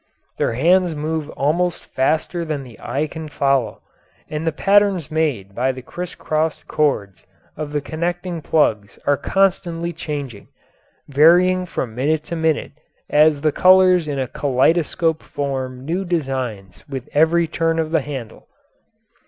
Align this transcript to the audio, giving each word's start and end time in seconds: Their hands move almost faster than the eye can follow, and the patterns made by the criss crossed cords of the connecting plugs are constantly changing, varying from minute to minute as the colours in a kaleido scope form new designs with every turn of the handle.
Their 0.39 0.53
hands 0.53 0.95
move 0.95 1.29
almost 1.37 1.85
faster 1.85 2.43
than 2.43 2.63
the 2.63 2.79
eye 2.81 3.05
can 3.05 3.29
follow, 3.29 3.83
and 4.31 4.47
the 4.47 4.51
patterns 4.51 5.11
made 5.11 5.53
by 5.53 5.71
the 5.71 5.83
criss 5.83 6.15
crossed 6.15 6.67
cords 6.67 7.23
of 7.55 7.71
the 7.71 7.81
connecting 7.81 8.41
plugs 8.41 8.97
are 9.05 9.15
constantly 9.15 9.93
changing, 9.93 10.47
varying 11.07 11.67
from 11.67 11.93
minute 11.93 12.23
to 12.23 12.35
minute 12.35 12.71
as 13.11 13.41
the 13.41 13.51
colours 13.51 14.07
in 14.07 14.17
a 14.17 14.27
kaleido 14.27 14.83
scope 14.83 15.21
form 15.21 15.85
new 15.85 16.03
designs 16.03 16.83
with 16.89 17.07
every 17.13 17.47
turn 17.47 17.77
of 17.77 17.91
the 17.91 18.01
handle. 18.01 18.47